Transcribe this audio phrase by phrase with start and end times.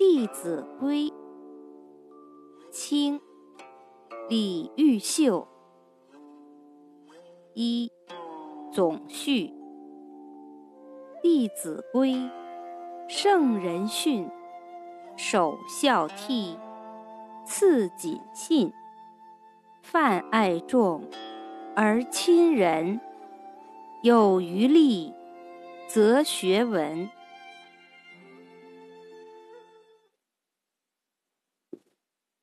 [0.00, 1.12] 弟子规，
[2.72, 3.20] 清
[4.30, 5.46] 李毓秀。
[7.52, 7.92] 一、
[8.72, 9.52] 总序：
[11.22, 12.14] 弟子规，
[13.08, 14.26] 圣人训，
[15.18, 16.56] 首孝悌，
[17.44, 18.72] 次谨信，
[19.82, 21.04] 泛爱众，
[21.76, 22.98] 而亲仁。
[24.02, 25.12] 有余力，
[25.86, 27.10] 则学文。